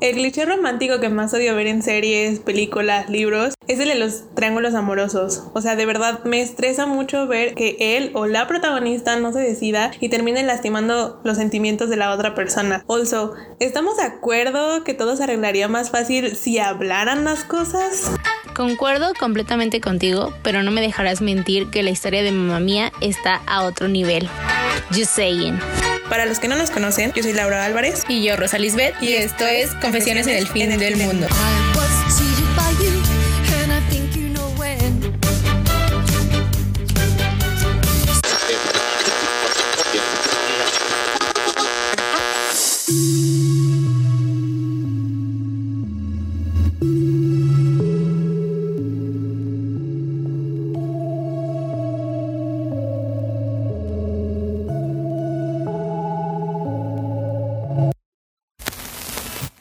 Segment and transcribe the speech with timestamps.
[0.00, 4.32] El cliché romántico que más odio ver en series, películas, libros es el de los
[4.36, 5.42] triángulos amorosos.
[5.54, 9.40] O sea, de verdad me estresa mucho ver que él o la protagonista no se
[9.40, 12.84] decida y termine lastimando los sentimientos de la otra persona.
[12.86, 18.12] Also, ¿estamos de acuerdo que todo se arreglaría más fácil si hablaran las cosas?
[18.54, 23.42] Concuerdo completamente contigo, pero no me dejarás mentir que la historia de mamá mía está
[23.46, 24.28] a otro nivel.
[24.92, 25.58] Just saying.
[26.08, 28.04] Para los que no nos conocen, yo soy Laura Álvarez.
[28.08, 28.94] Y yo, Rosa Lisbeth.
[29.00, 31.26] Y, esto es Confesiones en el fin del mundo.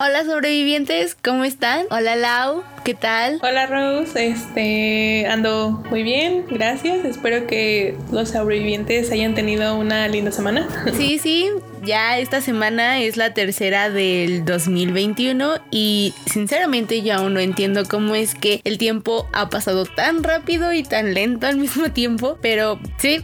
[0.07, 1.85] Hola sobrevivientes, ¿cómo están?
[1.89, 3.41] Hola Lau, ¿qué tal?
[3.43, 7.03] Hola Rose, este ando muy bien, gracias.
[7.03, 10.66] Espero que los sobrevivientes hayan tenido una linda semana.
[10.95, 11.49] Sí, sí,
[11.88, 18.13] ya esta semana es la tercera del 2021 y sinceramente yo aún no entiendo cómo
[18.13, 22.77] es que el tiempo ha pasado tan rápido y tan lento al mismo tiempo, pero
[22.97, 23.21] sí,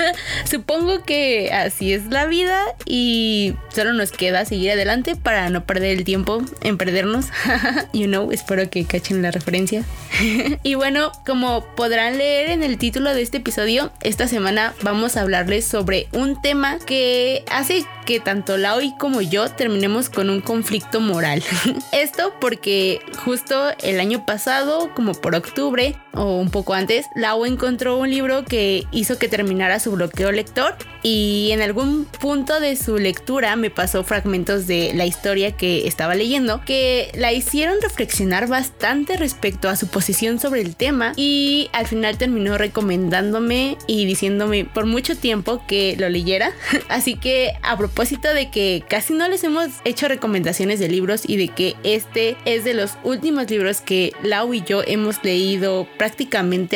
[0.50, 5.98] supongo que así es la vida y solo nos queda seguir adelante para no perder
[5.98, 7.26] el tiempo en perdernos.
[7.92, 9.84] you know, espero que cachen la referencia.
[10.62, 15.20] y bueno, como podrán leer en el título de este episodio, esta semana vamos a
[15.20, 21.00] hablarles sobre un tema que hace que tanto Laoi como yo terminemos con un conflicto
[21.00, 21.42] moral.
[21.92, 27.98] Esto porque justo el año pasado, como por octubre o un poco antes, Lau encontró
[27.98, 32.98] un libro que hizo que terminara su bloqueo lector y en algún punto de su
[32.98, 39.16] lectura me pasó fragmentos de la historia que estaba leyendo que la hicieron reflexionar bastante
[39.16, 44.86] respecto a su posición sobre el tema y al final terminó recomendándome y diciéndome por
[44.86, 46.50] mucho tiempo que lo leyera.
[46.88, 51.36] Así que a propósito de que casi no les hemos hecho recomendaciones de libros y
[51.36, 56.05] de que este es de los últimos libros que Lau y yo hemos leído prácticamente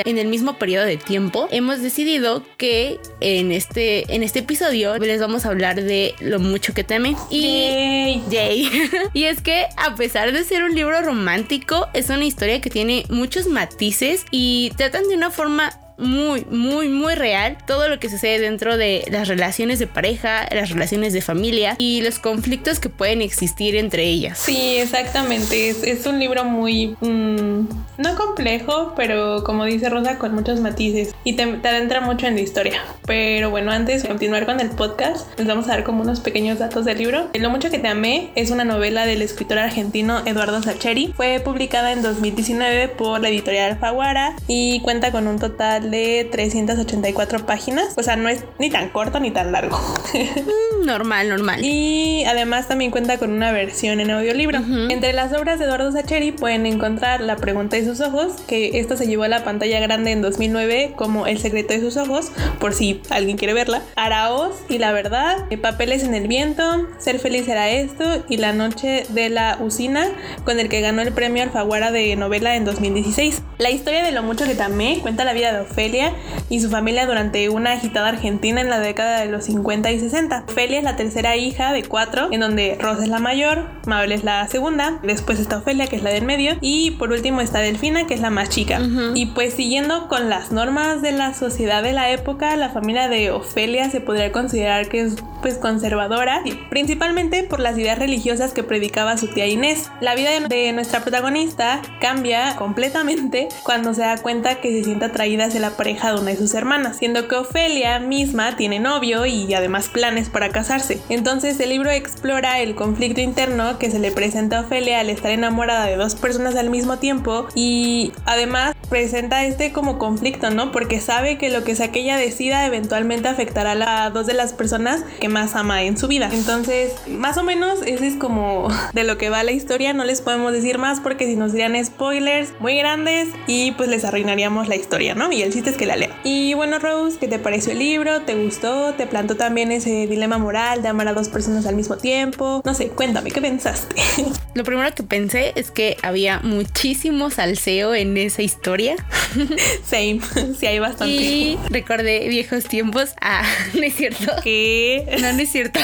[0.04, 5.20] en el mismo periodo de tiempo, hemos decidido que en este, en este episodio les
[5.20, 7.16] vamos a hablar de lo mucho que teme.
[7.30, 8.22] Y,
[9.14, 13.04] y es que a pesar de ser un libro romántico, es una historia que tiene
[13.08, 18.40] muchos matices y tratan de una forma muy, muy, muy real todo lo que sucede
[18.40, 23.22] dentro de las relaciones de pareja, las relaciones de familia y los conflictos que pueden
[23.22, 24.38] existir entre ellas.
[24.38, 25.70] Sí, exactamente.
[25.70, 27.68] Es, un libro muy, mm,
[27.98, 32.40] no complejo, pero como dice Rosa, con muchos matices y te, adentra mucho en la
[32.40, 32.82] historia.
[33.06, 36.58] Pero bueno, antes de continuar con el podcast, les vamos a dar como unos pequeños
[36.58, 37.28] datos del libro.
[37.34, 41.12] Lo mucho que te amé es una novela del escritor argentino Eduardo Sacheri.
[41.16, 47.46] Fue publicada en 2019 por la editorial Alfaguara y cuenta con un total de 384
[47.46, 47.94] páginas.
[47.96, 49.78] O sea, no es ni tan corto ni tan largo.
[50.40, 51.60] Mm, normal, normal.
[51.62, 54.60] Y además también cuenta con una versión en audiolibro.
[54.88, 58.96] Entre las obras de Eduardo Sacheri pueden encontrar La pregunta de sus ojos, que esta
[58.96, 62.74] se llevó a la pantalla grande en 2009 como El secreto de sus ojos, por
[62.74, 63.82] si alguien quiere verla.
[63.96, 69.04] Araos y la verdad, Papeles en el viento, Ser feliz era esto y La noche
[69.10, 70.08] de la usina,
[70.44, 73.42] con el que ganó el premio Alfaguara de novela en 2016.
[73.58, 76.12] La historia de lo mucho que tamé cuenta la vida de Ofelia
[76.50, 80.44] y su familia durante una agitada Argentina en la década de los 50 y 60.
[80.48, 84.24] Ofelia es la tercera hija de cuatro, en donde Rosa es la mayor, Mabel es
[84.24, 88.06] la segunda, después está Ofelia, que es la del medio, y por último está Delfina,
[88.06, 88.78] que es la más chica.
[89.14, 93.30] Y pues siguiendo con las normas de la sociedad de la época, la familia de
[93.30, 99.16] Ofelia se podría considerar que es pues conservadora, principalmente por las ideas religiosas que predicaba
[99.16, 99.90] su tía Inés.
[100.02, 105.46] La vida de nuestra protagonista cambia completamente cuando se da cuenta que se siente atraída
[105.46, 109.52] hacia la pareja de una de sus hermanas, siendo que Ofelia misma tiene novio y
[109.54, 111.00] además planes para casarse.
[111.08, 115.30] Entonces el libro explora el conflicto interno que se le presenta a Ofelia al estar
[115.30, 120.72] enamorada de dos personas al mismo tiempo y además presenta este como conflicto, ¿no?
[120.72, 123.70] Porque sabe que lo que sea que ella decida eventualmente afectará
[124.04, 126.28] a dos de las personas que más ama en su vida.
[126.32, 130.20] Entonces, más o menos ese es como de lo que va la historia, no les
[130.20, 134.76] podemos decir más porque si nos dirían spoilers muy grandes y pues les arruinaríamos la
[134.76, 135.32] historia, ¿no?
[135.32, 136.10] Y el es que la lea.
[136.24, 138.22] Y bueno, Rose, ¿qué te pareció el libro?
[138.22, 138.94] ¿Te gustó?
[138.94, 142.62] ¿Te plantó también ese dilema moral de amar a dos personas al mismo tiempo?
[142.64, 143.96] No sé, cuéntame, ¿qué pensaste?
[144.54, 148.96] Lo primero que pensé es que había muchísimo salseo en esa historia.
[149.84, 150.20] Same,
[150.58, 151.12] sí hay bastante.
[151.12, 153.10] Y recordé viejos tiempos.
[153.20, 153.44] Ah,
[153.74, 154.32] no es cierto.
[154.42, 155.18] ¿Qué?
[155.20, 155.80] No, no es cierto.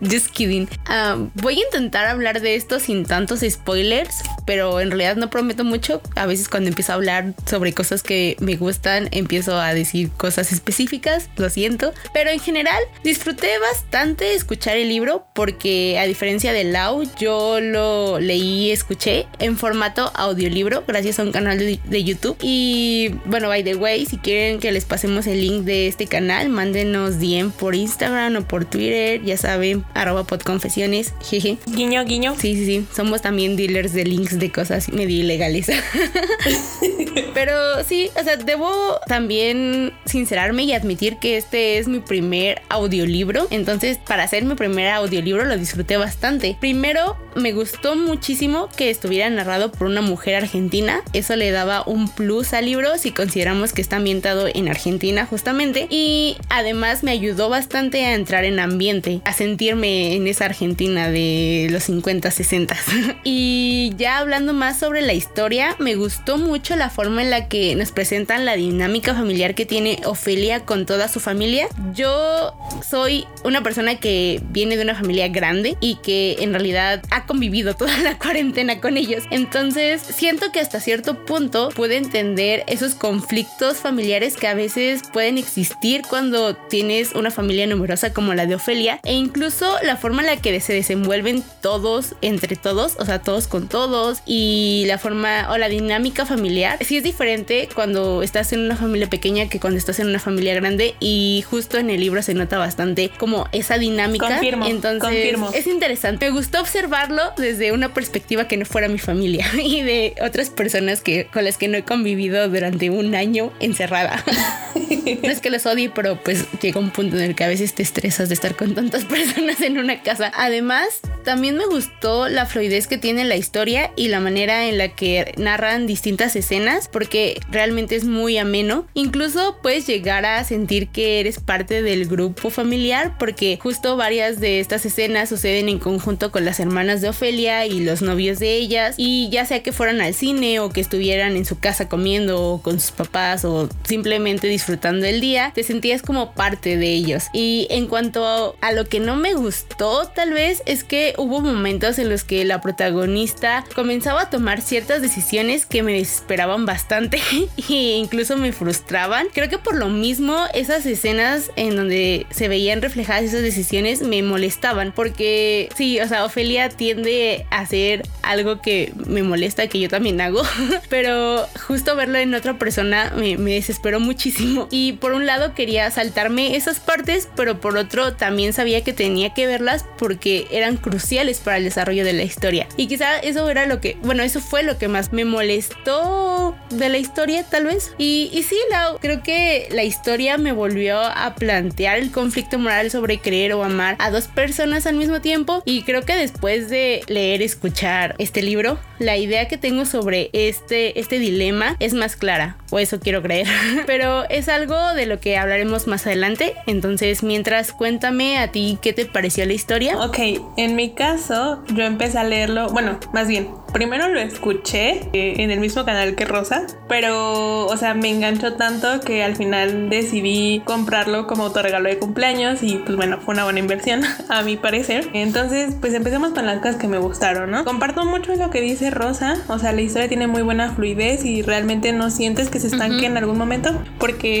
[0.00, 0.68] Just kidding.
[0.86, 5.64] Ah, voy a intentar hablar de esto sin tantos spoilers, pero en realidad no prometo
[5.64, 6.00] mucho.
[6.16, 10.52] A veces cuando empiezo a hablar sobre cosas que me gustan, empiezo a decir cosas
[10.52, 11.92] específicas, lo siento.
[12.12, 18.18] Pero en general, disfruté bastante escuchar el libro porque a diferencia de Lau, yo lo
[18.18, 22.36] leí y escuché en formato audiolibro gracias a un canal de, YouTube.
[22.40, 26.48] Y bueno, by the way, si quieren que les pasemos el link de este canal,
[26.48, 31.58] mándenos DM por Instagram o por Twitter, ya saben, arroba podconfesiones, jeje.
[31.66, 32.34] Guiño, guiño.
[32.38, 35.68] Sí, sí, sí, somos también dealers de links de cosas medio ilegales.
[37.34, 38.70] Pero sí, o sea, debo
[39.06, 43.46] también sincerarme y admitir que este es mi primer audiolibro.
[43.50, 46.56] Entonces, para hacer mi primer audiolibro lo disfruté bastante.
[46.60, 51.02] Primero, me gustó muchísimo que estuviera narrado por una mujer argentina.
[51.12, 55.86] Eso le daba un plus al libro si consideramos que está ambientado en Argentina justamente.
[55.90, 61.68] Y además me ayudó bastante a entrar en ambiente, a sentirme en esa Argentina de
[61.70, 62.76] los 50, 60.
[63.24, 67.74] y ya hablando más sobre la historia, me gustó mucho la forma en la que
[67.74, 71.68] nos presentan la dinámica familiar que tiene Ofelia con toda su familia.
[71.94, 72.54] Yo
[72.88, 77.74] soy una persona que viene de una familia grande y que en realidad ha convivido
[77.74, 79.24] toda la cuarentena con ellos.
[79.30, 85.38] Entonces siento que hasta cierto punto puede entender esos conflictos familiares que a veces pueden
[85.38, 90.26] existir cuando tienes una familia numerosa como la de Ofelia e incluso la forma en
[90.26, 95.48] la que se desenvuelven todos entre todos, o sea, todos con todos y la forma
[95.50, 96.78] o la dinámica familiar.
[96.84, 100.54] Sí es diferente cuando estás en una familia pequeña que cuando estás en una familia
[100.54, 104.28] grande y justo en el libro se nota bastante como esa dinámica.
[104.28, 106.26] Confirmo, Entonces es interesante.
[106.26, 111.00] Me gustó observarlo desde una perspectiva que no fuera mi familia y de otras personas
[111.00, 114.24] que con las que no he convivido durante un año encerrada.
[115.22, 117.74] no es que los odie, pero pues llega un punto en el que a veces
[117.74, 120.32] te estresas de estar con tantas personas en una casa.
[120.34, 124.88] Además, también me gustó la fluidez que tiene la historia y la manera en la
[124.88, 128.86] que narran distintas escenas porque realmente es muy ameno.
[128.94, 134.60] Incluso puedes llegar a sentir que eres parte del grupo familiar porque justo varias de
[134.60, 138.94] estas escenas suceden en conjunto con las hermanas de Ofelia y los novios de ellas
[138.96, 142.80] y ya sea que fueran al cine o que estuvieran en su casa comiendo con
[142.80, 147.24] sus papás o simplemente disfrutando el día, te sentías como parte de ellos.
[147.32, 151.98] Y en cuanto a lo que no me gustó tal vez es que hubo momentos
[151.98, 157.20] en los que la protagonista comenzaba a tomar ciertas decisiones que me desesperaban bastante
[157.68, 159.28] e incluso me frustraban.
[159.32, 164.22] Creo que por lo mismo esas escenas en donde se veían reflejadas esas decisiones me
[164.22, 169.88] molestaban porque sí, o sea, Ofelia tiende a hacer algo que me molesta, que yo
[169.88, 170.42] también hago,
[170.88, 175.90] pero justo verlo en otra persona me, me desesperó muchísimo y por un lado quería
[175.90, 181.40] saltarme esas partes, pero por otro también sabía que tenía que verlas porque eran cruciales
[181.40, 182.66] para el desarrollo de la historia.
[182.76, 186.88] Y quizá eso era lo que, bueno, eso fue lo que más me molestó de
[186.88, 187.92] la historia, tal vez.
[187.98, 192.90] Y, y sí, la, creo que la historia me volvió a plantear el conflicto moral
[192.90, 195.62] sobre creer o amar a dos personas al mismo tiempo.
[195.64, 200.98] Y creo que después de leer, escuchar este libro, la idea que tengo sobre este,
[201.00, 203.46] este dilema es más clara, o eso quiero creer.
[203.86, 206.54] Pero es algo de lo que hablaremos más adelante.
[206.66, 209.96] Entonces, mientras cuéntame a ti qué te pareció la historia.
[209.98, 210.18] Ok,
[210.56, 215.50] en mi caso, yo empecé a leerlo, bueno, más bien, primero lo escuché eh, en
[215.50, 220.60] el mismo canal que Rosa, pero, o sea, me enganchó tanto que al final decidí
[220.64, 225.08] comprarlo como autorregalo de cumpleaños y pues bueno, fue una buena inversión, a mi parecer.
[225.14, 227.64] Entonces, pues empecemos con las cosas que me gustaron, ¿no?
[227.64, 231.42] Comparto mucho lo que dice Rosa, o sea, la historia tiene muy buena fluidez y
[231.42, 234.39] realmente no sientes que se estanque en algún momento, porque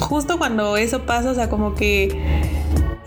[0.00, 2.08] justo cuando eso pasa, o sea, como que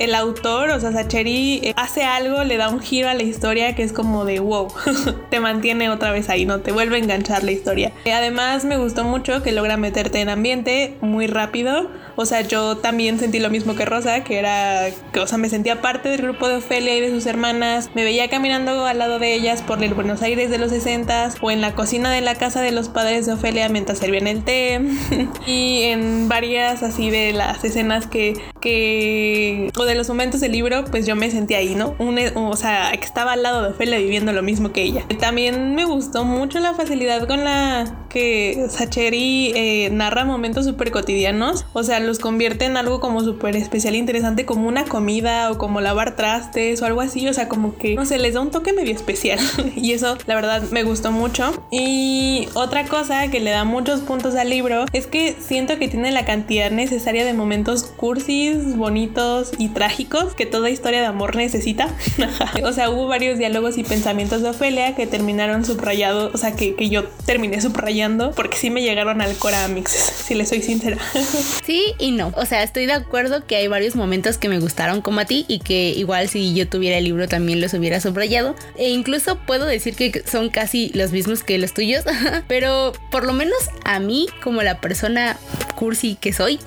[0.02, 3.76] el autor, o sea, Sacheri eh, hace algo, le da un giro a la historia
[3.76, 4.68] que es como de wow,
[5.30, 6.60] te mantiene otra vez ahí, ¿no?
[6.62, 7.92] Te vuelve a enganchar la historia.
[8.12, 11.90] Además, me gustó mucho que logra meterte en ambiente muy rápido.
[12.16, 14.88] O sea, yo también sentí lo mismo que Rosa, que era,
[15.20, 17.90] o sea, me sentía parte del grupo de Ofelia y de sus hermanas.
[17.96, 21.52] Me veía caminando al lado de ellas por el Buenos Aires de los 60 o
[21.52, 24.82] en la cocina de la casa de los padres de Ofelia mientras servían el té.
[25.48, 30.86] y en varias así de las escenas que, que, o de los momentos del libro,
[30.86, 31.96] pues yo me sentía ahí, ¿no?
[32.36, 35.06] O sea, que estaba al lado de Ofelia viviendo lo mismo que ella.
[35.20, 41.66] También me gustó mucho la facilidad con la que Sacheri eh, narra momentos súper cotidianos.
[41.74, 45.58] O sea, los convierte en algo como súper especial e interesante, como una comida o
[45.58, 47.28] como lavar trastes o algo así.
[47.28, 49.40] O sea, como que, no sé, les da un toque medio especial.
[49.76, 51.54] y eso, la verdad, me gustó mucho.
[51.72, 56.12] Y otra cosa que le da muchos puntos al libro es que siento que tiene
[56.12, 61.88] la cantidad necesaria de momentos cursis, bonitos y trágicos que toda historia de amor necesita.
[62.64, 66.76] o sea, hubo varios diálogos y pensamientos de Ofelia que terminaron subrayados, o sea, que,
[66.76, 70.98] que yo terminé subrayando porque sí me llegaron al Coramix, si le soy sincera.
[71.64, 72.34] sí y no.
[72.36, 75.46] O sea, estoy de acuerdo que hay varios momentos que me gustaron como a ti
[75.48, 78.56] y que igual si yo tuviera el libro también los hubiera subrayado.
[78.78, 82.04] E incluso puedo decir que son casi los mismos que los tuyos,
[82.48, 85.38] pero por lo menos a mí, como la persona
[85.76, 86.60] cursi que soy,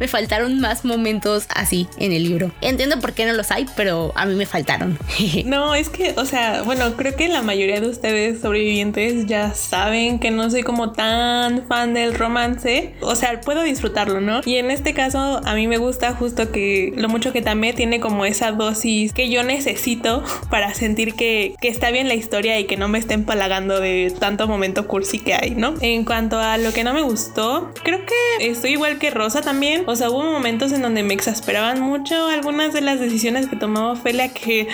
[0.00, 2.50] me faltaron más momentos así en el libro.
[2.60, 4.98] Entiendo por qué no los hay, pero a mí me faltaron.
[5.44, 10.18] no, es que, o sea, bueno, creo que la mayoría de ustedes sobrevivientes ya saben
[10.18, 12.94] que no soy como tan fan del romance.
[13.00, 14.40] O sea, puedo disfrutarlo, ¿no?
[14.44, 18.00] Y en este caso, a mí me gusta justo que lo mucho que también tiene
[18.00, 22.64] como esa dosis que yo necesito para sentir que, que está bien la historia y
[22.64, 25.74] que no me esté empalagando de tanto momento cursi que hay, ¿no?
[25.80, 29.84] En cuanto a lo que no me gustó, creo que estoy igual que Rosa también.
[29.86, 33.90] O sea, hubo momentos en donde me exasperaban mucho algunas de las decisiones que tomaba
[33.90, 34.68] Ophelia que,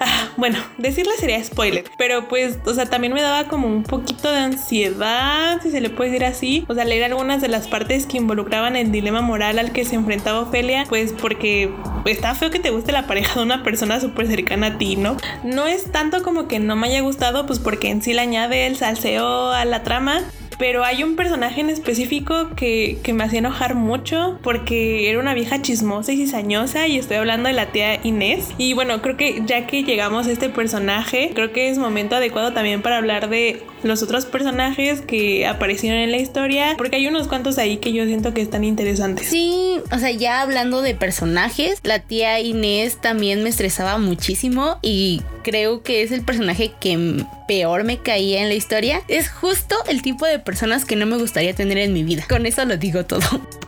[0.00, 4.28] ah, bueno, decirle sería spoiler, pero pues, o sea, también me daba como un poquito
[4.32, 6.64] de ansiedad, si se le puede decir así.
[6.66, 9.94] O sea, leer algunas de las partes que involucraban el dilema moral al que se
[9.94, 11.70] enfrentaba Ofelia, pues porque
[12.04, 15.16] está feo que te guste la pareja de una persona súper cercana a ti, ¿no?
[15.44, 18.66] No es tanto como que no me haya gustado, pues porque en sí le añade
[18.66, 20.24] el salseo a la trama,
[20.62, 25.34] pero hay un personaje en específico que, que, me hacía enojar mucho porque era una
[25.34, 28.48] vieja chismosa y cizañosa y estoy hablando de la tía Inés.
[28.58, 32.52] Y bueno, creo que ya que llegamos a este personaje, creo que es momento adecuado
[32.52, 37.28] también para hablar de los otros personajes que aparecieron en la historia, porque hay unos
[37.28, 39.28] cuantos ahí que yo siento que están interesantes.
[39.28, 45.22] Sí, o sea, ya hablando de personajes, la tía Inés también me estresaba muchísimo y
[45.42, 49.02] creo que es el personaje que peor me caía en la historia.
[49.08, 52.24] Es justo el tipo de personas que no me gustaría tener en mi vida.
[52.28, 53.20] Con eso lo digo todo.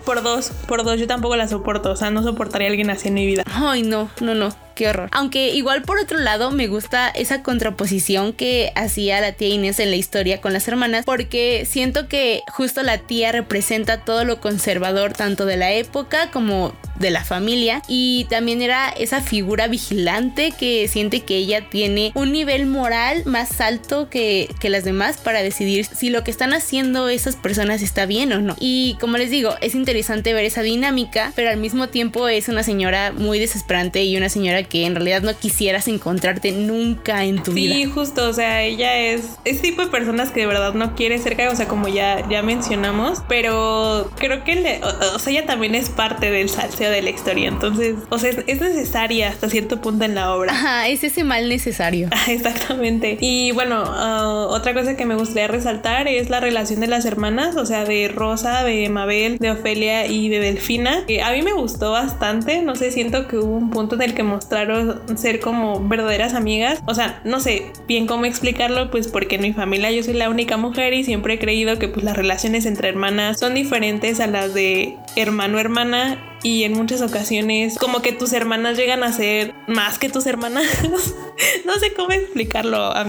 [0.04, 1.90] Por dos, por dos, yo tampoco la soporto.
[1.90, 3.42] O sea, no soportaría a alguien así en mi vida.
[3.47, 5.08] Ay, no, no, no qué horror.
[5.12, 9.90] Aunque igual por otro lado me gusta esa contraposición que hacía la tía Inés en
[9.90, 15.12] la historia con las hermanas porque siento que justo la tía representa todo lo conservador
[15.12, 20.88] tanto de la época como de la familia y también era esa figura vigilante que
[20.88, 25.84] siente que ella tiene un nivel moral más alto que, que las demás para decidir
[25.86, 28.56] si lo que están haciendo esas personas está bien o no.
[28.58, 32.62] Y como les digo, es interesante ver esa dinámica, pero al mismo tiempo es una
[32.62, 37.52] señora muy desesperante y una señora que en realidad no quisieras encontrarte nunca en tu
[37.52, 37.74] vida.
[37.74, 41.18] Sí, justo, o sea, ella es ese tipo de personas que de verdad no quiere
[41.18, 44.80] cerca, o sea, como ya, ya mencionamos, pero creo que,
[45.14, 48.60] o, sea, ella también es parte del salseo de la historia, entonces, o sea, es,
[48.60, 50.52] necesaria hasta cierto punto en la obra.
[50.52, 52.08] Ajá, es ese mal necesario.
[52.28, 53.18] Exactamente.
[53.20, 57.56] Y bueno, uh, otra cosa que me gustaría resaltar es la relación de las hermanas,
[57.56, 61.04] o sea, de Rosa, de Mabel, de Ofelia y de Delfina.
[61.06, 64.14] Que a mí me gustó bastante, no sé, siento que hubo un punto en el
[64.14, 66.80] que mostró ser como verdaderas amigas.
[66.86, 70.30] O sea, no sé bien cómo explicarlo, pues porque en mi familia yo soy la
[70.30, 74.26] única mujer y siempre he creído que pues las relaciones entre hermanas son diferentes a
[74.26, 79.98] las de hermano-hermana y en muchas ocasiones como que tus hermanas llegan a ser más
[79.98, 80.66] que tus hermanas.
[81.64, 83.04] no sé cómo explicarlo a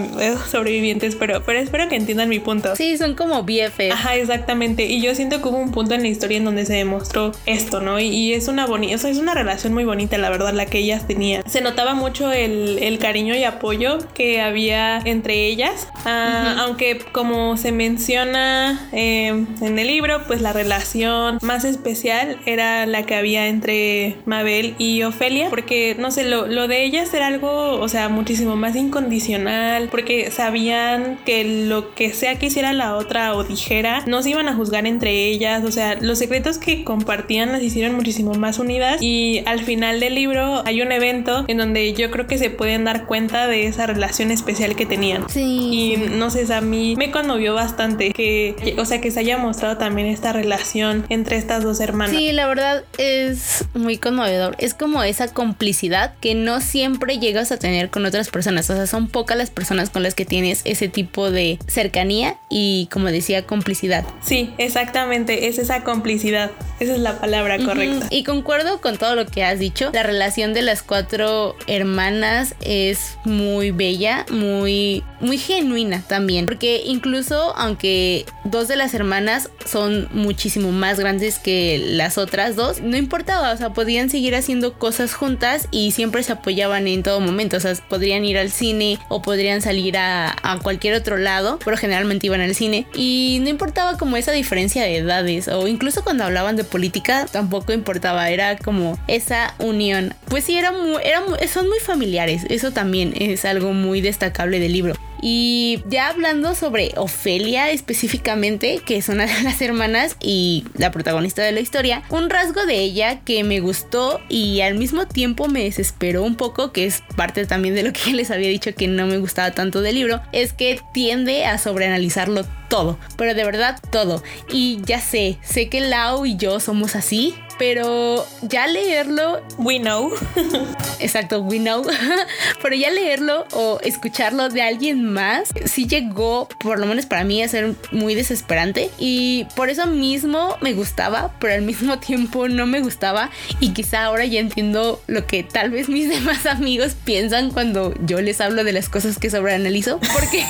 [0.50, 2.76] sobrevivientes, pero, pero espero que entiendan mi punto.
[2.76, 3.92] Sí, son como BF.
[3.92, 4.86] Ajá, exactamente.
[4.86, 7.80] Y yo siento que hubo un punto en la historia en donde se demostró esto,
[7.80, 8.00] ¿no?
[8.00, 10.78] Y, es una bonita, o sea, es una relación muy bonita, la verdad, la que
[10.78, 11.48] ellas tenían.
[11.48, 17.56] Se notaba mucho el, el cariño y apoyo que había entre ellas, ah, aunque como
[17.56, 19.28] se menciona eh,
[19.60, 25.02] en el libro, pues la relación más especial era la que había entre Mabel y
[25.02, 29.88] Ofelia, porque no sé, lo, lo de ellas era algo, o sea, muchísimo más incondicional,
[29.90, 34.48] porque sabían que lo que sea que hiciera la otra o dijera, no se iban
[34.48, 39.00] a juzgar entre ellas, o sea, los secretos que compartían las hicieron muchísimo más unidas
[39.02, 42.84] y al final del libro hay un evento en donde yo creo que se pueden
[42.84, 45.28] dar cuenta de esa relación especial que tenían.
[45.28, 45.68] Sí.
[45.72, 49.76] Y no sé, a mí me conmovió bastante que, o sea, que se haya mostrado
[49.76, 52.16] también esta relación entre estas dos hermanas.
[52.16, 54.56] Sí, la verdad, es muy conmovedor.
[54.58, 58.68] Es como esa complicidad que no siempre llegas a tener con otras personas.
[58.70, 62.88] O sea, son pocas las personas con las que tienes ese tipo de cercanía y,
[62.92, 64.04] como decía, complicidad.
[64.22, 66.50] Sí, exactamente, es esa complicidad.
[66.80, 68.06] Esa es la palabra correcta.
[68.10, 69.90] Y concuerdo con todo lo que has dicho.
[69.92, 76.46] La relación de las cuatro hermanas es muy bella, muy, muy genuina también.
[76.46, 82.80] Porque incluso aunque dos de las hermanas son muchísimo más grandes que las otras dos,
[82.80, 87.20] no importaba, o sea, podían seguir haciendo cosas juntas y siempre se apoyaban en todo
[87.20, 87.56] momento.
[87.56, 92.26] O sea, podrían ir al cine o podrían salir a, cualquier otro lado, pero generalmente
[92.26, 92.86] iban al cine.
[92.94, 97.72] Y no importaba como esa diferencia de edades o incluso cuando hablaban de política tampoco
[97.72, 100.12] importaba, era como esa unión.
[100.28, 104.74] Pues sí, era muy, era son muy familiares, eso también es algo muy destacable del
[104.74, 104.94] libro.
[105.28, 111.42] Y ya hablando sobre Ofelia específicamente, que es una de las hermanas y la protagonista
[111.42, 115.64] de la historia, un rasgo de ella que me gustó y al mismo tiempo me
[115.64, 119.08] desesperó un poco, que es parte también de lo que les había dicho que no
[119.08, 124.22] me gustaba tanto del libro, es que tiende a sobreanalizarlo todo, pero de verdad todo.
[124.50, 129.42] Y ya sé, sé que Lau y yo somos así, pero ya leerlo...
[129.58, 130.12] We know.
[131.00, 131.84] Exacto, we know.
[132.62, 137.42] pero ya leerlo o escucharlo de alguien más, sí llegó, por lo menos para mí,
[137.42, 138.90] a ser muy desesperante.
[138.98, 143.30] Y por eso mismo me gustaba, pero al mismo tiempo no me gustaba.
[143.60, 148.20] Y quizá ahora ya entiendo lo que tal vez mis demás amigos piensan cuando yo
[148.20, 149.98] les hablo de las cosas que sobreanalizo.
[150.12, 150.44] Porque,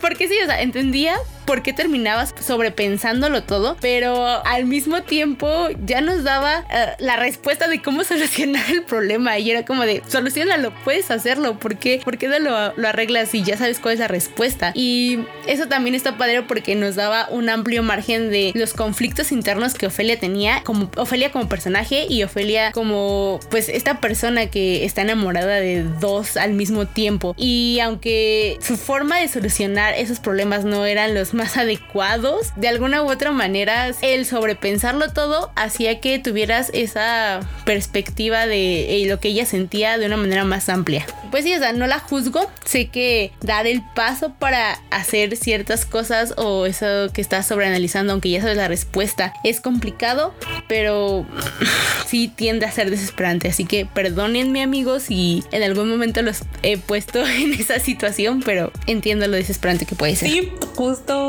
[0.00, 6.00] porque sí, o sea, entendía por qué terminabas sobrepensándolo todo, pero al mismo tiempo ya
[6.00, 10.72] nos daba eh, la respuesta de cómo solucionar el problema y era como de, solucionalo,
[10.84, 14.08] puedes hacerlo, ¿por qué, ¿Por qué lo, lo arreglas y ya sabes cuál es la
[14.08, 14.72] respuesta?
[14.74, 19.74] Y eso también está padre porque nos daba un amplio margen de los conflictos internos
[19.74, 25.02] que Ofelia tenía, como Ofelia como personaje y Ofelia como pues esta persona que está
[25.02, 27.34] enamorada de dos al mismo tiempo.
[27.36, 32.52] Y aunque su forma de solucionar esos problemas no eran los más adecuados.
[32.56, 39.06] De alguna u otra manera, el sobrepensarlo todo hacía que tuvieras esa perspectiva de eh,
[39.06, 41.06] lo que ella sentía de una manera más amplia.
[41.30, 42.50] Pues sí, o sea, no la juzgo.
[42.64, 48.30] Sé que dar el paso para hacer ciertas cosas o eso que estás sobreanalizando, aunque
[48.30, 50.34] ya sabes la respuesta, es complicado,
[50.68, 51.26] pero
[52.06, 53.48] sí tiende a ser desesperante.
[53.48, 58.72] Así que perdónenme amigos si en algún momento los he puesto en esa situación, pero
[58.86, 60.30] entiendo lo desesperante que puede ser.
[60.30, 61.23] Sí, justo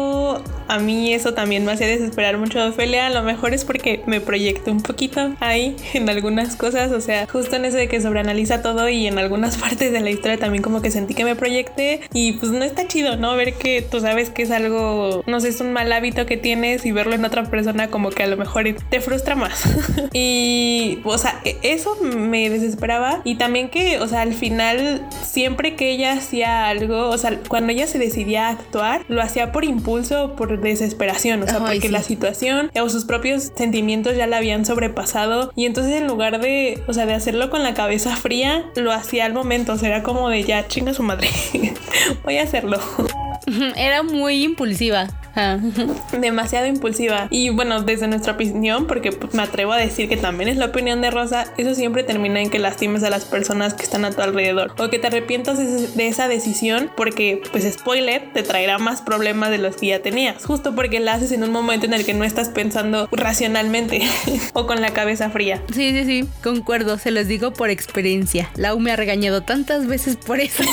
[0.68, 3.08] a mí eso también me hace desesperar mucho de Ofelia.
[3.08, 6.92] A lo mejor es porque me proyecto un poquito ahí en algunas cosas.
[6.92, 10.10] O sea, justo en eso de que sobreanaliza todo y en algunas partes de la
[10.10, 12.02] historia también como que sentí que me proyecté.
[12.14, 13.36] Y pues no está chido, ¿no?
[13.36, 16.86] Ver que tú sabes que es algo, no sé, es un mal hábito que tienes
[16.86, 19.64] y verlo en otra persona como que a lo mejor te frustra más.
[20.14, 23.22] y, o sea, e, eso me desesperaba.
[23.24, 27.72] Y también que, o sea, al final, siempre que ella hacía algo, o sea, cuando
[27.72, 31.90] ella se decidía a actuar, lo hacía por impulso impulso por desesperación, o sea, porque
[31.90, 36.82] la situación o sus propios sentimientos ya la habían sobrepasado y entonces en lugar de,
[36.88, 40.04] o sea, de hacerlo con la cabeza fría, lo hacía al momento, o sea, era
[40.04, 41.30] como de ya chinga su madre,
[42.24, 42.80] voy a hacerlo.
[43.76, 45.08] Era muy impulsiva.
[46.12, 47.28] Demasiado impulsiva.
[47.30, 50.68] Y bueno, desde nuestra opinión, porque pues, me atrevo a decir que también es la
[50.68, 54.12] opinión de Rosa, eso siempre termina en que lastimes a las personas que están a
[54.12, 54.74] tu alrededor.
[54.78, 55.58] O que te arrepientas
[55.96, 60.44] de esa decisión porque, pues spoiler, te traerá más problemas de los que ya tenías.
[60.46, 64.02] Justo porque la haces en un momento en el que no estás pensando racionalmente
[64.54, 65.62] o con la cabeza fría.
[65.74, 68.50] Sí, sí, sí, concuerdo, se los digo por experiencia.
[68.56, 70.64] Lau me ha regañado tantas veces por eso.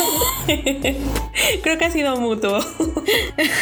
[1.62, 2.60] Creo que ha sido mutuo.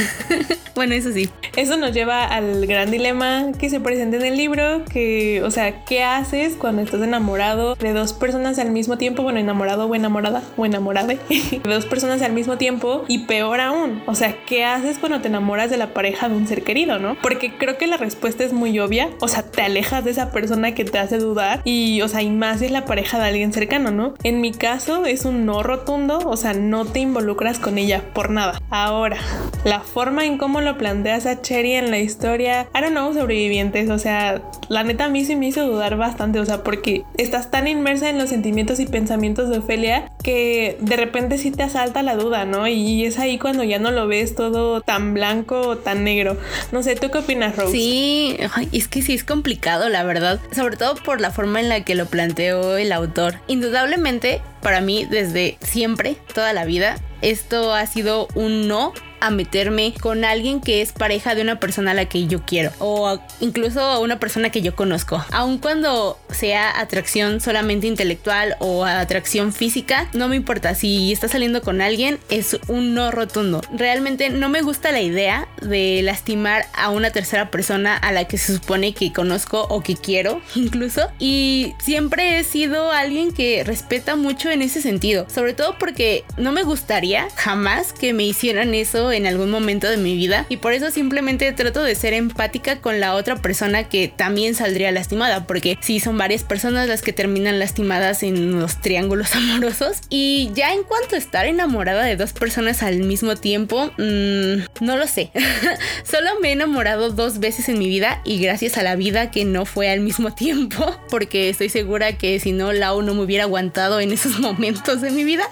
[0.75, 1.29] bueno, eso sí.
[1.57, 5.85] Eso nos lleva al gran dilema que se presenta en el libro, que, o sea,
[5.85, 9.23] ¿qué haces cuando estás enamorado de dos personas al mismo tiempo?
[9.23, 11.19] Bueno, enamorado o enamorada o enamorada de
[11.65, 15.71] dos personas al mismo tiempo y peor aún, o sea, ¿qué haces cuando te enamoras
[15.71, 17.17] de la pareja de un ser querido, no?
[17.21, 20.73] Porque creo que la respuesta es muy obvia, o sea, te alejas de esa persona
[20.73, 23.91] que te hace dudar y, o sea, y más es la pareja de alguien cercano,
[23.91, 24.15] ¿no?
[24.23, 28.31] En mi caso es un no rotundo, o sea, no te involucras con ella por
[28.31, 28.61] nada.
[28.71, 29.19] Ahora,
[29.65, 33.91] la forma en cómo lo planteas a Cherry en la historia, I don't know, sobrevivientes,
[33.91, 34.41] o sea,
[34.71, 38.09] la neta a mí sí me hizo dudar bastante, o sea, porque estás tan inmersa
[38.09, 42.47] en los sentimientos y pensamientos de Ofelia que de repente sí te asalta la duda,
[42.47, 42.67] ¿no?
[42.67, 46.39] Y es ahí cuando ya no lo ves todo tan blanco o tan negro.
[46.73, 47.73] No sé, ¿tú qué opinas, Rose?
[47.73, 48.39] Sí,
[48.73, 51.95] es que sí es complicado, la verdad, sobre todo por la forma en la que
[51.95, 53.35] lo planteó el autor.
[53.49, 59.95] Indudablemente, para mí, desde siempre, toda la vida, esto ha sido un no a meterme
[60.01, 64.01] con alguien que es pareja de una persona a la que yo quiero o incluso
[64.01, 65.25] una persona que yo conozco.
[65.33, 70.75] Aun cuando sea atracción solamente intelectual o atracción física, no me importa.
[70.75, 73.61] Si está saliendo con alguien, es un no rotundo.
[73.73, 78.39] Realmente no me gusta la idea de lastimar a una tercera persona a la que
[78.39, 81.09] se supone que conozco o que quiero, incluso.
[81.19, 85.27] Y siempre he sido alguien que respeta mucho en ese sentido.
[85.33, 89.97] Sobre todo porque no me gustaría jamás que me hicieran eso en algún momento de
[89.97, 90.47] mi vida.
[90.49, 94.93] Y por eso simplemente trato de ser empática con la otra persona que también saldría
[94.93, 95.47] lastimada.
[95.47, 99.99] Porque si son varias personas las que terminan lastimadas en los triángulos amorosos.
[100.09, 104.97] Y ya en cuanto a estar enamorada de dos personas al mismo tiempo, mmm, no
[104.97, 105.31] lo sé.
[106.05, 109.45] Solo me he enamorado dos veces en mi vida y gracias a la vida que
[109.45, 110.97] no fue al mismo tiempo.
[111.09, 115.11] Porque estoy segura que si no, Lau no me hubiera aguantado en esos momentos de
[115.11, 115.45] mi vida.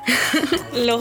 [0.75, 1.01] Lo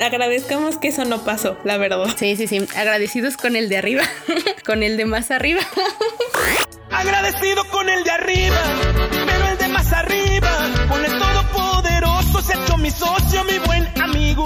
[0.00, 2.06] agradezcamos que eso no pasó, la verdad.
[2.16, 2.66] Sí, sí, sí.
[2.76, 4.02] Agradecidos con el de arriba,
[4.66, 5.60] con el de más arriba.
[6.90, 8.60] Agradecido con el de arriba,
[9.26, 13.88] pero el de más arriba, con el todopoderoso, se ha hecho mi socio, mi buen
[14.00, 14.44] amigo.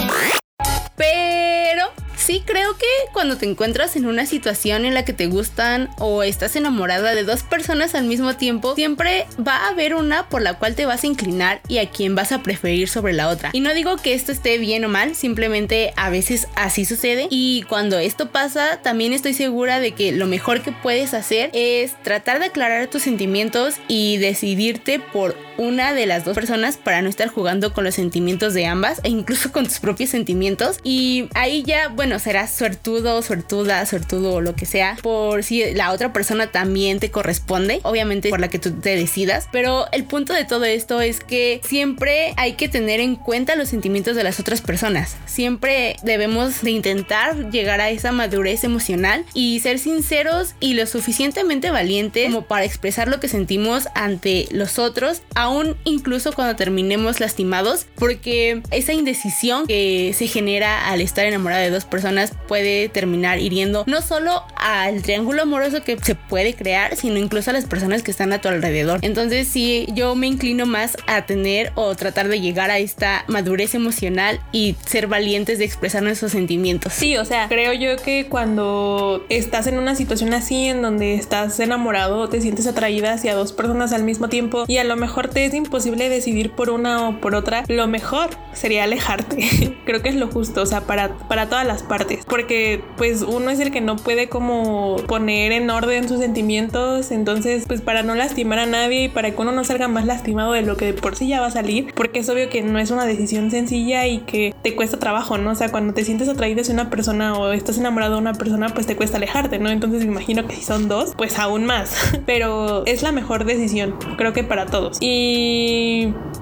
[0.96, 1.92] Pero
[2.26, 6.24] sí creo que cuando te encuentras en una situación en la que te gustan o
[6.24, 10.54] estás enamorada de dos personas al mismo tiempo, siempre va a haber una por la
[10.54, 13.50] cual te vas a inclinar y a quien vas a preferir sobre la otra.
[13.52, 17.28] Y no digo que esto esté bien o mal, simplemente a veces así sucede.
[17.30, 21.94] Y cuando esto pasa, también estoy segura de que lo mejor que puedes hacer es
[22.02, 27.08] tratar de aclarar tus sentimientos y decidirte por una de las dos personas para no
[27.08, 30.78] estar jugando con los sentimientos de ambas e incluso con tus propios sentimientos.
[30.82, 35.92] Y ahí ya, bueno, serás suertudo, suertuda, suertudo o lo que sea, por si la
[35.92, 39.48] otra persona también te corresponde, obviamente por la que tú te decidas.
[39.52, 43.68] Pero el punto de todo esto es que siempre hay que tener en cuenta los
[43.68, 45.16] sentimientos de las otras personas.
[45.26, 51.70] Siempre debemos de intentar llegar a esa madurez emocional y ser sinceros y lo suficientemente
[51.70, 57.86] valientes como para expresar lo que sentimos ante los otros, aún incluso cuando terminemos lastimados,
[57.94, 63.84] porque esa indecisión que se genera al estar enamorada de dos personas puede terminar hiriendo
[63.86, 68.10] no solo al triángulo amoroso que se puede crear, sino incluso a las personas que
[68.10, 68.98] están a tu alrededor.
[69.02, 73.74] Entonces sí, yo me inclino más a tener o tratar de llegar a esta madurez
[73.74, 76.92] emocional y ser valientes de expresar nuestros sentimientos.
[76.92, 81.60] Sí, o sea, creo yo que cuando estás en una situación así en donde estás
[81.60, 85.54] enamorado, te sientes atraída hacia dos personas al mismo tiempo y a lo mejor es
[85.54, 89.76] imposible decidir por una o por otra, lo mejor sería alejarte.
[89.84, 92.24] creo que es lo justo, o sea, para, para todas las partes.
[92.26, 97.10] Porque pues uno es el que no puede como poner en orden sus sentimientos.
[97.10, 100.52] Entonces, pues para no lastimar a nadie y para que uno no salga más lastimado
[100.52, 101.92] de lo que de por sí ya va a salir.
[101.94, 105.52] Porque es obvio que no es una decisión sencilla y que te cuesta trabajo, ¿no?
[105.52, 108.68] O sea, cuando te sientes atraído hacia una persona o estás enamorado de una persona,
[108.70, 109.70] pues te cuesta alejarte, ¿no?
[109.70, 111.96] Entonces me imagino que si son dos, pues aún más.
[112.26, 114.98] Pero es la mejor decisión, creo que para todos.
[115.00, 115.25] Y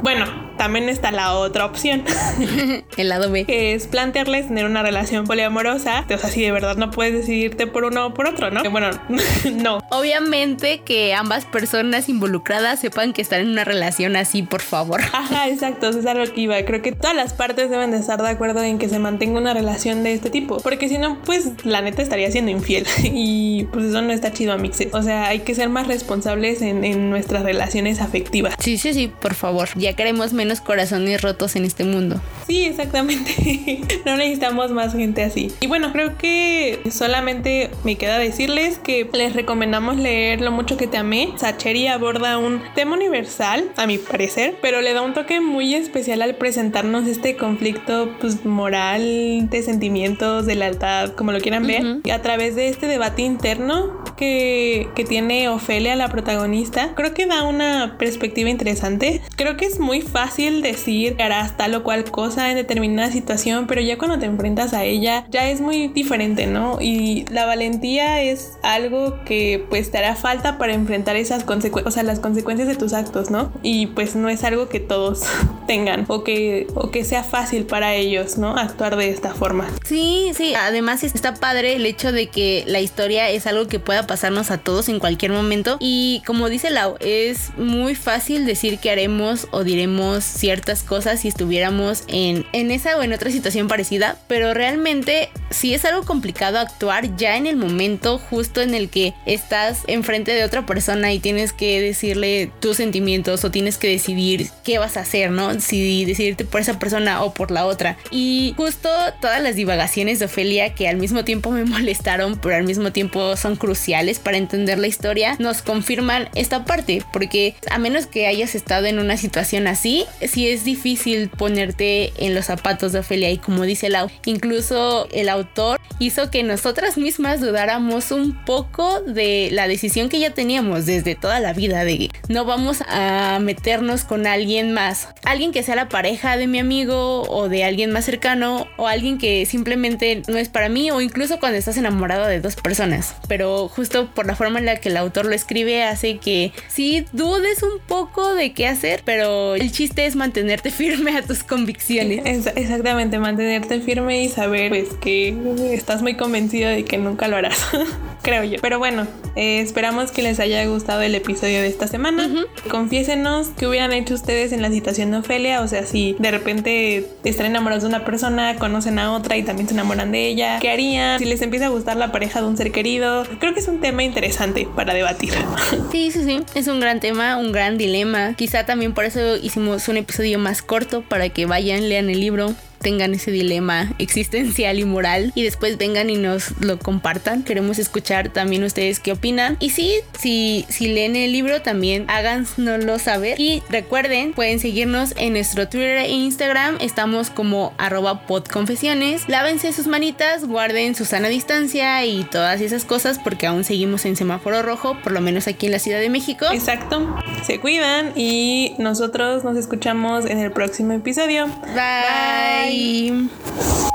[0.02, 2.04] bueno, también está la otra opción.
[2.96, 3.44] El lado B.
[3.44, 6.04] Que es plantearles tener una relación poliamorosa.
[6.14, 8.62] O sea, si de verdad no puedes decidirte por uno o por otro, ¿no?
[8.70, 8.90] bueno,
[9.52, 9.80] no.
[9.90, 15.02] Obviamente que ambas personas involucradas sepan que están en una relación así, por favor.
[15.12, 15.88] Ajá, exacto.
[15.88, 16.56] Eso es algo que iba.
[16.64, 19.54] Creo que todas las partes deben de estar de acuerdo en que se mantenga una
[19.54, 20.58] relación de este tipo.
[20.58, 22.86] Porque si no, pues la neta estaría siendo infiel.
[23.02, 24.94] y pues eso no está chido a mixes.
[24.94, 28.54] O sea, hay que ser más responsables en, en nuestras relaciones afectivas.
[28.58, 29.68] Sí, sí, sí, por favor.
[29.76, 32.20] Ya queremos menos corazones rotos en este mundo.
[32.46, 33.80] Sí, exactamente.
[34.04, 35.52] no necesitamos más gente así.
[35.60, 40.86] Y bueno, creo que solamente me queda decirles que les recomendamos leer Lo mucho que
[40.86, 41.32] te amé.
[41.36, 46.22] Sacheri aborda un tema universal, a mi parecer, pero le da un toque muy especial
[46.22, 52.10] al presentarnos este conflicto pues, moral, de sentimientos, de lealtad, como lo quieran ver, y
[52.10, 57.44] a través de este debate interno que, que tiene Ofelia, la protagonista, creo que da
[57.44, 59.22] una perspectiva interesante.
[59.36, 63.66] Creo que es muy fácil decir que harás tal o cual cosa en determinada situación,
[63.66, 66.78] pero ya cuando te enfrentas a ella ya es muy diferente, ¿no?
[66.80, 71.94] Y la valentía es algo que pues te hará falta para enfrentar esas consecuencias, o
[71.94, 73.52] sea, las consecuencias de tus actos, ¿no?
[73.62, 75.24] Y pues no es algo que todos
[75.66, 78.56] tengan o que, o que sea fácil para ellos, ¿no?
[78.56, 79.68] Actuar de esta forma.
[79.84, 84.03] Sí, sí, además está padre el hecho de que la historia es algo que pueda
[84.06, 88.90] pasarnos a todos en cualquier momento y como dice Lau, es muy fácil decir que
[88.90, 94.16] haremos o diremos ciertas cosas si estuviéramos en, en esa o en otra situación parecida,
[94.28, 99.14] pero realmente si es algo complicado actuar ya en el momento justo en el que
[99.26, 104.48] estás enfrente de otra persona y tienes que decirle tus sentimientos o tienes que decidir
[104.64, 105.60] qué vas a hacer, ¿no?
[105.60, 107.96] Si decidirte por esa persona o por la otra.
[108.10, 108.88] Y justo
[109.20, 113.36] todas las divagaciones de Ofelia que al mismo tiempo me molestaron, pero al mismo tiempo
[113.36, 118.54] son cruciales para entender la historia, nos confirman esta parte, porque a menos que hayas
[118.54, 123.38] estado en una situación así, sí es difícil ponerte en los zapatos de Ofelia y
[123.38, 129.68] como dice Lau, incluso el autor hizo que nosotras mismas dudáramos un poco de la
[129.68, 134.72] decisión que ya teníamos desde toda la vida de no vamos a meternos con alguien
[134.72, 138.88] más, alguien que sea la pareja de mi amigo o de alguien más cercano o
[138.88, 143.14] alguien que simplemente no es para mí o incluso cuando estás enamorado de dos personas.
[143.28, 147.04] Pero justo por la forma en la que el autor lo escribe hace que sí
[147.12, 152.46] dudes un poco de qué hacer, pero el chiste es mantenerte firme a tus convicciones.
[152.56, 155.36] exactamente, mantenerte firme y saber pues que
[155.72, 157.58] estás muy convencido de que nunca lo harás.
[158.22, 158.56] Creo yo.
[158.62, 162.30] Pero bueno, eh, esperamos que les haya gustado el episodio de esta semana.
[162.70, 165.60] Confiésenos qué hubieran hecho ustedes en la situación de Ofelia.
[165.60, 169.68] O sea, si de repente están enamorados de una persona, conocen a otra y también
[169.68, 171.18] se enamoran de ella, ¿qué harían?
[171.18, 173.24] Si les empieza a gustar la pareja de un ser querido.
[173.40, 175.32] Creo que es un tema interesante para debatir.
[175.90, 176.40] Sí, sí, sí.
[176.54, 178.34] Es un gran tema, un gran dilema.
[178.34, 182.52] Quizá también por eso hicimos un episodio más corto para que vayan, lean el libro
[182.84, 187.42] tengan ese dilema existencial y moral y después vengan y nos lo compartan.
[187.42, 189.56] Queremos escuchar también ustedes qué opinan.
[189.58, 193.40] Y sí, si, si leen el libro también háganoslo saber.
[193.40, 196.76] Y recuerden, pueden seguirnos en nuestro Twitter e Instagram.
[196.80, 199.30] Estamos como arroba podconfesiones.
[199.30, 204.14] Lávense sus manitas, guarden su sana distancia y todas esas cosas porque aún seguimos en
[204.14, 206.44] semáforo rojo, por lo menos aquí en la Ciudad de México.
[206.52, 207.16] Exacto.
[207.46, 211.46] Se cuidan y nosotros nos escuchamos en el próximo episodio.
[211.74, 212.73] Bye.
[212.74, 213.93] Bye.